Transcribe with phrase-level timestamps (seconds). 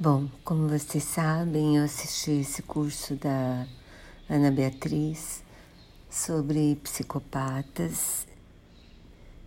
[0.00, 3.66] Bom, como vocês sabem, eu assisti esse curso da
[4.30, 5.42] Ana Beatriz
[6.08, 8.24] sobre psicopatas,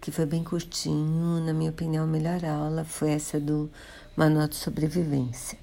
[0.00, 1.44] que foi bem curtinho.
[1.44, 3.70] Na minha opinião, a melhor aula foi essa do
[4.16, 5.58] Manual de Sobrevivência.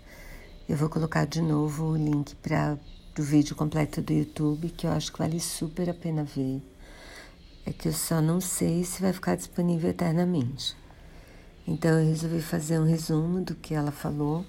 [0.69, 2.77] Eu vou colocar de novo o link para
[3.17, 6.61] o vídeo completo do YouTube, que eu acho que vale super a pena ver.
[7.65, 10.77] É que eu só não sei se vai ficar disponível eternamente.
[11.67, 14.45] Então eu resolvi fazer um resumo do que ela falou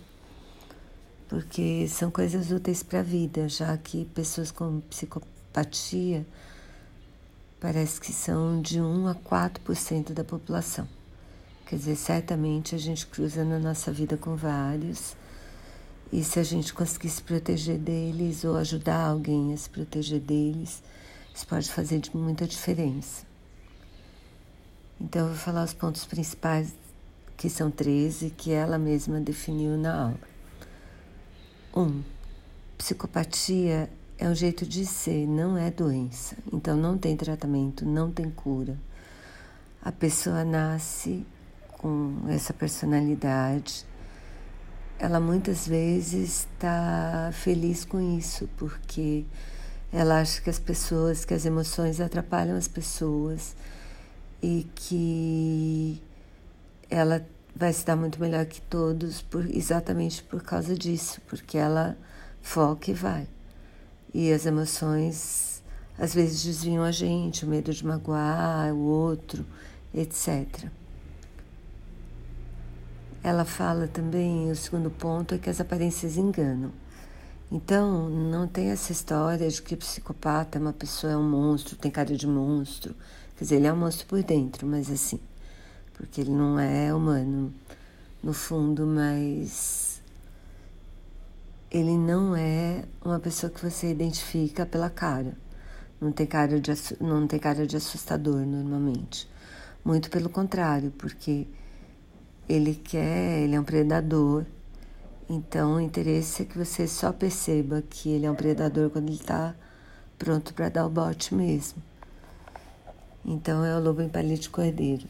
[1.29, 6.27] porque são coisas úteis para a vida, já que pessoas com psicopatia
[7.61, 10.87] parece que são de 1 a 4% da população.
[11.67, 15.17] Quer dizer, certamente a gente cruza na nossa vida com vários,
[16.13, 20.83] e se a gente conseguir se proteger deles ou ajudar alguém a se proteger deles,
[21.35, 23.27] isso pode fazer muita diferença.
[25.01, 26.73] Então, eu vou falar os pontos principais,
[27.37, 30.36] que são 13, que ela mesma definiu na aula.
[31.77, 32.03] Um,
[32.79, 36.35] psicopatia é um jeito de ser, não é doença.
[36.51, 38.79] Então não tem tratamento, não tem cura.
[39.83, 41.27] A pessoa nasce
[41.73, 43.85] com essa personalidade.
[44.99, 49.27] Ela muitas vezes está feliz com isso, porque
[49.93, 53.55] ela acha que as pessoas, que as emoções atrapalham as pessoas
[54.43, 56.03] e que
[56.89, 57.23] ela
[57.57, 61.97] vai se dar muito melhor que todos por, exatamente por causa disso, porque ela
[62.43, 63.27] foca e vai.
[64.13, 65.63] E as emoções
[65.99, 69.47] às vezes desviam a gente, o medo de magoar o outro,
[69.95, 70.67] etc.
[73.23, 76.71] Ela fala também, o segundo ponto é que as aparências enganam.
[77.51, 81.75] Então, não tem essa história de que o psicopata é uma pessoa, é um monstro,
[81.77, 82.95] tem cara de monstro.
[83.37, 85.19] Quer dizer, ele é um monstro por dentro, mas assim,
[85.97, 87.53] porque ele não é humano
[88.23, 90.03] no fundo, mas
[91.71, 95.35] ele não é uma pessoa que você identifica pela cara.
[95.99, 96.71] Não tem cara de,
[97.01, 99.29] não tem cara de assustador normalmente.
[99.83, 101.47] Muito pelo contrário, porque
[102.47, 104.45] ele quer, ele é um predador.
[105.29, 109.17] Então o interesse é que você só perceba que ele é um predador quando ele
[109.17, 109.55] está
[110.19, 111.83] pronto para dar o bote mesmo.
[113.25, 115.09] Então é o lobo em palito de cordeiro.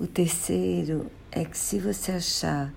[0.00, 2.72] O terceiro é que se você achar,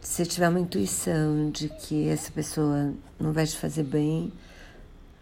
[0.00, 4.32] se tiver uma intuição de que essa pessoa não vai te fazer bem,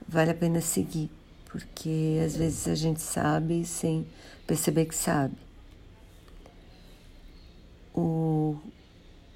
[0.09, 1.11] vale a pena seguir,
[1.44, 4.06] porque às vezes a gente sabe sem
[4.47, 5.37] perceber que sabe.
[7.94, 8.56] O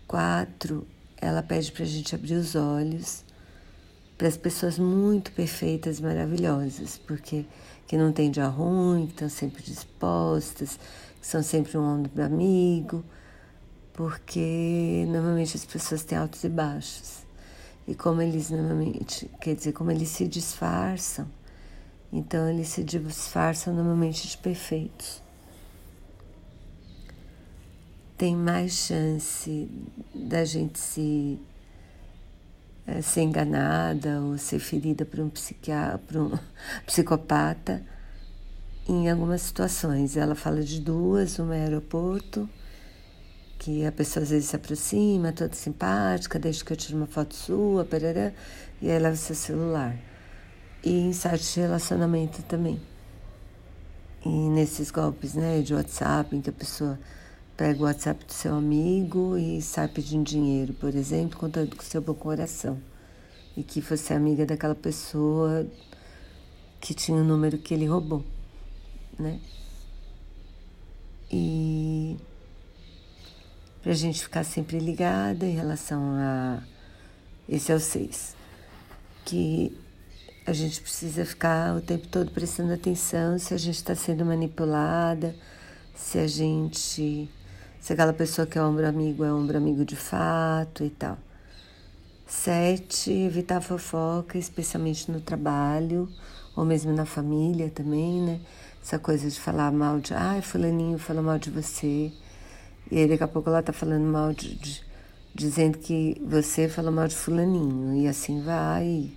[0.08, 0.87] quatro,
[1.19, 3.26] ela pede para a gente abrir os olhos
[4.16, 7.44] para as pessoas muito perfeitas, maravilhosas, porque
[7.90, 10.78] que não tem dia ruim, que estão sempre dispostas,
[11.20, 13.04] são sempre um ombro amigo,
[13.92, 17.24] porque normalmente as pessoas têm altos e baixos.
[17.88, 21.26] E como eles normalmente, quer dizer, como eles se disfarçam,
[22.12, 25.20] então eles se disfarçam normalmente de perfeitos.
[28.16, 29.68] Tem mais chance
[30.14, 31.40] da gente se
[32.90, 36.38] é, ser enganada ou ser ferida por um, psiquiatra, por um
[36.86, 37.82] psicopata
[38.88, 40.16] em algumas situações.
[40.16, 42.48] Ela fala de duas, uma é aeroporto,
[43.58, 47.34] que a pessoa às vezes se aproxima, toda simpática, desde que eu tiro uma foto
[47.34, 48.32] sua, parará,
[48.80, 49.96] e aí leva seu celular.
[50.82, 52.80] E em sites de relacionamento também.
[54.24, 56.98] E nesses golpes né, de WhatsApp, em que a pessoa
[57.60, 61.84] pega o WhatsApp do seu amigo e sai pedindo dinheiro, por exemplo, contando com o
[61.84, 62.81] seu bom coração.
[63.54, 65.66] E que você é amiga daquela pessoa
[66.81, 68.25] que tinha o número que ele roubou
[69.19, 69.38] né?
[71.31, 72.16] E
[73.82, 76.62] para a gente ficar sempre ligada em relação a.
[77.47, 78.34] Esse é o seis.
[79.22, 79.78] Que
[80.47, 85.37] a gente precisa ficar o tempo todo prestando atenção se a gente está sendo manipulada,
[85.94, 87.28] se a gente.
[87.80, 91.16] Se aquela pessoa que é ombro amigo é ombro amigo de fato e tal.
[92.26, 96.08] Sete, evitar fofoca, especialmente no trabalho,
[96.55, 98.40] ou mesmo na família também, né?
[98.82, 102.12] Essa coisa de falar mal de, ai, fulaninho falou mal de você.
[102.90, 104.84] E aí daqui a pouco ela tá falando mal de, de
[105.34, 107.96] dizendo que você falou mal de fulaninho.
[107.96, 109.10] E assim vai.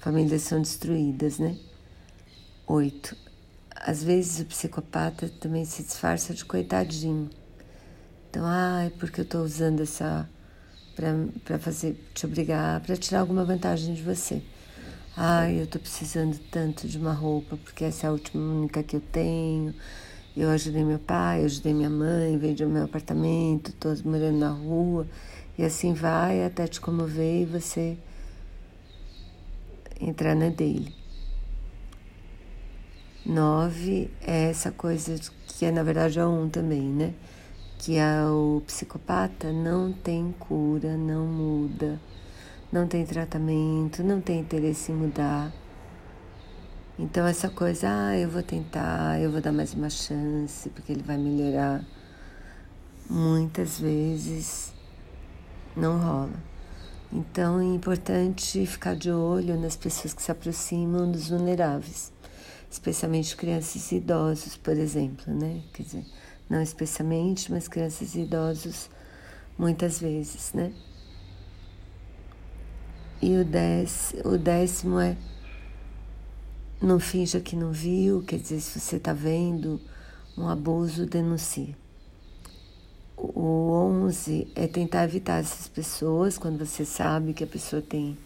[0.00, 1.56] Famílias são destruídas, né?
[2.66, 3.16] Oito.
[3.74, 7.28] Às vezes o psicopata também se disfarça de coitadinho.
[8.34, 10.28] Então, ai, porque eu tô usando essa
[11.44, 14.42] para fazer te obrigar, para tirar alguma vantagem de você.
[15.16, 18.96] Ai, eu tô precisando tanto de uma roupa porque essa é a última única que
[18.96, 19.72] eu tenho
[20.36, 25.06] Eu ajudei meu pai, ajudei minha mãe, vendi o meu apartamento, todos morando na rua,
[25.56, 27.96] e assim vai até te comover e você
[30.00, 30.92] entrar na dele.
[33.24, 35.14] Nove é essa coisa
[35.46, 37.14] que é na verdade é um também, né?
[37.78, 42.00] Que é o psicopata não tem cura, não muda,
[42.72, 45.52] não tem tratamento, não tem interesse em mudar
[46.96, 51.02] então essa coisa, ah, eu vou tentar, eu vou dar mais uma chance, porque ele
[51.02, 51.84] vai melhorar.
[53.10, 54.72] Muitas vezes
[55.76, 56.32] não rola.
[57.12, 62.12] Então é importante ficar de olho nas pessoas que se aproximam dos vulneráveis,
[62.70, 65.62] especialmente crianças e idosos, por exemplo, né?
[65.72, 66.06] Quer dizer,
[66.54, 68.88] não especialmente, mas crianças e idosos
[69.58, 70.72] muitas vezes, né?
[73.20, 75.16] E o, dez, o décimo é
[76.80, 79.80] não finja que não viu, quer dizer, se você está vendo
[80.38, 81.74] um abuso, denuncie.
[83.16, 83.72] O
[84.04, 88.16] 11 é tentar evitar essas pessoas quando você sabe que a pessoa tem,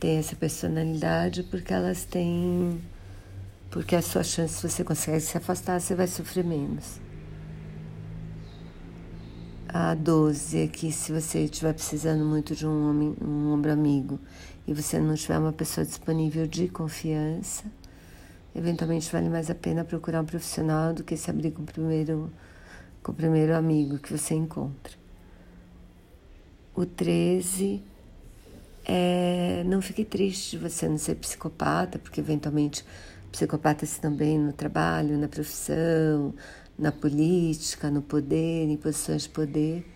[0.00, 2.80] tem essa personalidade, porque elas têm.
[3.70, 7.05] Porque a sua chance, se você consegue se afastar, você vai sofrer menos.
[9.78, 14.18] A 12 é que se você estiver precisando muito de um, homem, um ombro amigo
[14.66, 17.64] e você não tiver uma pessoa disponível de confiança,
[18.54, 22.32] eventualmente vale mais a pena procurar um profissional do que se abrir com o primeiro,
[23.02, 24.94] com o primeiro amigo que você encontra.
[26.74, 27.82] O 13
[28.82, 32.82] é não fique triste de você não ser psicopata, porque eventualmente
[33.30, 36.32] psicopatas também no trabalho, na profissão,
[36.78, 39.86] na política, no poder, em posições de poder,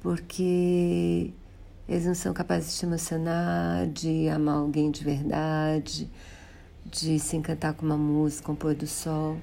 [0.00, 1.32] porque
[1.88, 6.10] eles não são capazes de te emocionar, de amar alguém de verdade,
[6.84, 9.38] de se encantar com uma música, um pôr do sol.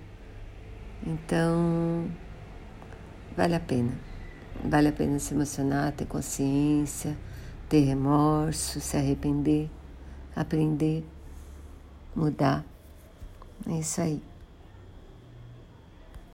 [1.05, 2.07] Então,
[3.35, 3.91] vale a pena.
[4.63, 7.15] Vale a pena se emocionar, ter consciência,
[7.69, 9.69] ter remorso, se arrepender,
[10.35, 11.03] aprender,
[12.15, 12.65] mudar.
[13.67, 14.21] É isso aí.